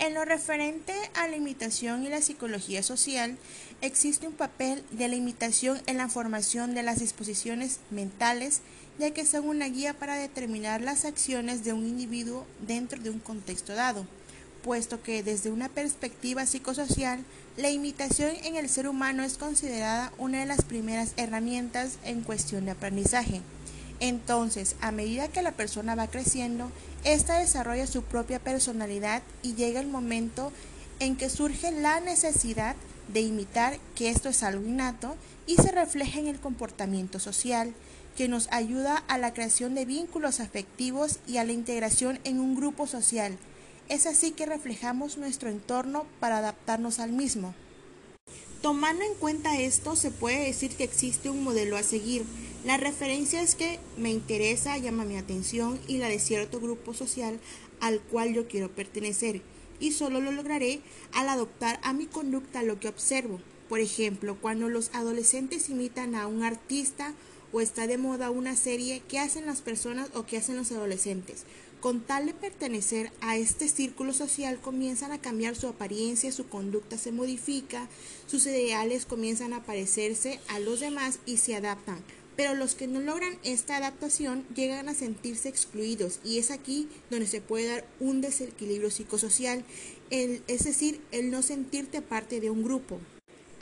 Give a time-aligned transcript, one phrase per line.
[0.00, 3.36] En lo referente a la imitación y la psicología social,
[3.82, 8.62] existe un papel de la imitación en la formación de las disposiciones mentales,
[8.98, 13.18] ya que son una guía para determinar las acciones de un individuo dentro de un
[13.18, 14.06] contexto dado,
[14.64, 17.22] puesto que desde una perspectiva psicosocial,
[17.58, 22.64] la imitación en el ser humano es considerada una de las primeras herramientas en cuestión
[22.64, 23.42] de aprendizaje.
[24.00, 26.70] Entonces, a medida que la persona va creciendo,
[27.04, 30.52] ésta desarrolla su propia personalidad y llega el momento
[30.98, 32.76] en que surge la necesidad
[33.12, 37.74] de imitar que esto es algo innato y se refleja en el comportamiento social,
[38.16, 42.54] que nos ayuda a la creación de vínculos afectivos y a la integración en un
[42.54, 43.36] grupo social.
[43.88, 47.54] Es así que reflejamos nuestro entorno para adaptarnos al mismo.
[48.62, 52.24] Tomando en cuenta esto, se puede decir que existe un modelo a seguir.
[52.62, 57.40] La referencia es que me interesa, llama mi atención y la de cierto grupo social
[57.80, 59.40] al cual yo quiero pertenecer.
[59.80, 60.80] Y solo lo lograré
[61.14, 63.40] al adoptar a mi conducta lo que observo.
[63.70, 67.14] Por ejemplo, cuando los adolescentes imitan a un artista
[67.50, 71.44] o está de moda una serie, ¿qué hacen las personas o qué hacen los adolescentes?
[71.80, 76.98] Con tal de pertenecer a este círculo social comienzan a cambiar su apariencia, su conducta
[76.98, 77.88] se modifica,
[78.26, 82.04] sus ideales comienzan a parecerse a los demás y se adaptan.
[82.40, 87.26] Pero los que no logran esta adaptación llegan a sentirse excluidos y es aquí donde
[87.26, 89.62] se puede dar un desequilibrio psicosocial,
[90.08, 92.98] es decir, el no sentirte parte de un grupo.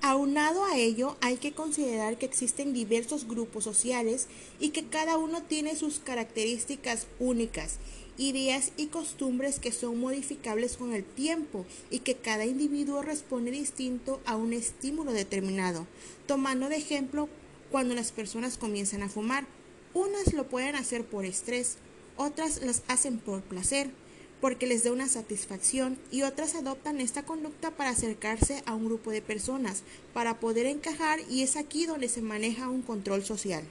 [0.00, 4.28] Aunado a ello, hay que considerar que existen diversos grupos sociales
[4.60, 7.78] y que cada uno tiene sus características únicas
[8.16, 14.20] ideas y costumbres que son modificables con el tiempo y que cada individuo responde distinto
[14.24, 15.86] a un estímulo determinado.
[16.26, 17.28] Tomando de ejemplo
[17.70, 19.46] cuando las personas comienzan a fumar,
[19.94, 21.76] unas lo pueden hacer por estrés,
[22.16, 23.90] otras las hacen por placer,
[24.40, 29.10] porque les da una satisfacción y otras adoptan esta conducta para acercarse a un grupo
[29.10, 29.82] de personas,
[30.14, 33.64] para poder encajar y es aquí donde se maneja un control social.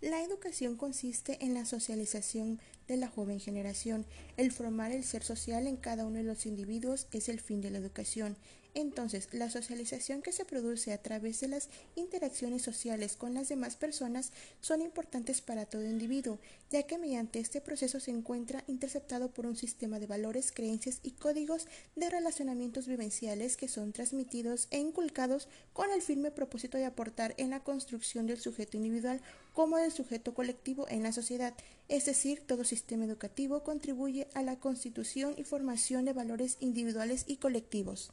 [0.00, 4.06] La educación consiste en la socialización de la joven generación.
[4.36, 7.70] El formar el ser social en cada uno de los individuos es el fin de
[7.70, 8.36] la educación.
[8.76, 13.76] Entonces, la socialización que se produce a través de las interacciones sociales con las demás
[13.76, 16.40] personas son importantes para todo individuo,
[16.70, 21.12] ya que mediante este proceso se encuentra interceptado por un sistema de valores, creencias y
[21.12, 27.34] códigos de relacionamientos vivenciales que son transmitidos e inculcados con el firme propósito de aportar
[27.36, 29.20] en la construcción del sujeto individual
[29.52, 31.54] como del sujeto colectivo en la sociedad,
[31.88, 37.36] es decir, todo sistema educativo contribuye a la constitución y formación de valores individuales y
[37.36, 38.12] colectivos.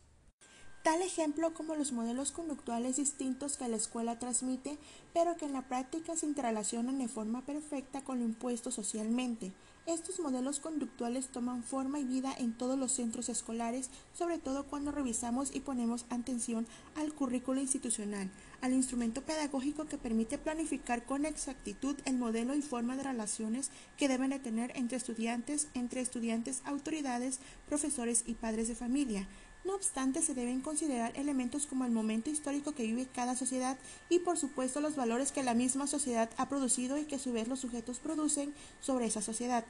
[0.83, 4.79] Tal ejemplo como los modelos conductuales distintos que la escuela transmite,
[5.13, 9.53] pero que en la práctica se interrelacionan de forma perfecta con lo impuesto socialmente.
[9.85, 14.91] Estos modelos conductuales toman forma y vida en todos los centros escolares, sobre todo cuando
[14.91, 16.65] revisamos y ponemos atención
[16.95, 18.31] al currículo institucional,
[18.61, 24.07] al instrumento pedagógico que permite planificar con exactitud el modelo y forma de relaciones que
[24.07, 29.27] deben de tener entre estudiantes, entre estudiantes, autoridades, profesores y padres de familia.
[29.63, 33.77] No obstante, se deben considerar elementos como el momento histórico que vive cada sociedad
[34.09, 37.31] y por supuesto los valores que la misma sociedad ha producido y que a su
[37.31, 39.63] vez los sujetos producen sobre esa sociedad.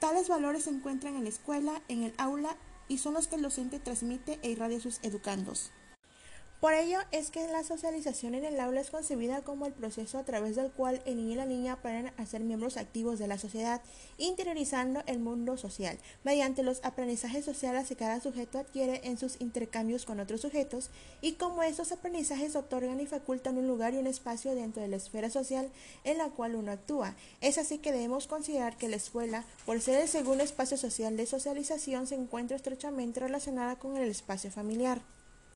[0.00, 2.56] Tales valores se encuentran en la escuela, en el aula
[2.88, 5.70] y son los que el docente transmite e irradia a sus educandos.
[6.60, 10.24] Por ello es que la socialización en el aula es concebida como el proceso a
[10.24, 13.36] través del cual el niño y la niña aprenden a ser miembros activos de la
[13.36, 13.82] sociedad,
[14.16, 20.06] interiorizando el mundo social, mediante los aprendizajes sociales que cada sujeto adquiere en sus intercambios
[20.06, 20.88] con otros sujetos,
[21.20, 24.96] y cómo estos aprendizajes otorgan y facultan un lugar y un espacio dentro de la
[24.96, 25.70] esfera social
[26.04, 27.14] en la cual uno actúa.
[27.42, 31.26] Es así que debemos considerar que la escuela, por ser el segundo espacio social de
[31.26, 35.02] socialización, se encuentra estrechamente relacionada con el espacio familiar.